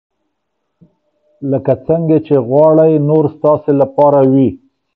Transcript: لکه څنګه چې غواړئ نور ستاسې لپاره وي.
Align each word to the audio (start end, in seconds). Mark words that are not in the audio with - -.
لکه 1.51 1.73
څنګه 1.87 2.17
چې 2.27 2.35
غواړئ 2.47 2.93
نور 3.09 3.25
ستاسې 3.35 3.71
لپاره 3.81 4.19
وي. 4.31 4.49